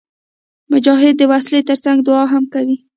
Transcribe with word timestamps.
مجاهد 0.71 1.13
د 1.17 1.21
وسلې 1.31 1.61
تر 1.69 1.77
څنګ 1.85 1.97
دعا 2.07 2.25
هم 2.33 2.43
کوي. 2.53 2.77